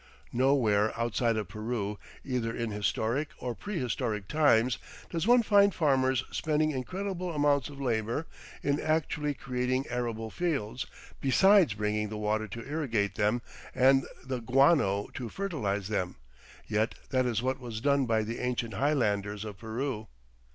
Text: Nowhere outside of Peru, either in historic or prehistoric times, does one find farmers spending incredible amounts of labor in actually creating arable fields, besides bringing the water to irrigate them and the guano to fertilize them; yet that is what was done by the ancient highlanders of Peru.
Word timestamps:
Nowhere 0.33 0.99
outside 0.99 1.37
of 1.37 1.47
Peru, 1.47 1.99
either 2.25 2.55
in 2.55 2.71
historic 2.71 3.27
or 3.37 3.53
prehistoric 3.53 4.27
times, 4.27 4.79
does 5.11 5.27
one 5.27 5.43
find 5.43 5.75
farmers 5.75 6.23
spending 6.31 6.71
incredible 6.71 7.29
amounts 7.35 7.69
of 7.69 7.79
labor 7.79 8.25
in 8.63 8.79
actually 8.79 9.35
creating 9.35 9.85
arable 9.91 10.31
fields, 10.31 10.87
besides 11.19 11.75
bringing 11.75 12.09
the 12.09 12.17
water 12.17 12.47
to 12.47 12.67
irrigate 12.67 13.13
them 13.13 13.43
and 13.75 14.07
the 14.25 14.39
guano 14.39 15.07
to 15.13 15.29
fertilize 15.29 15.87
them; 15.87 16.15
yet 16.65 16.95
that 17.11 17.27
is 17.27 17.43
what 17.43 17.59
was 17.59 17.79
done 17.79 18.07
by 18.07 18.23
the 18.23 18.39
ancient 18.39 18.73
highlanders 18.73 19.45
of 19.45 19.59
Peru. 19.59 20.07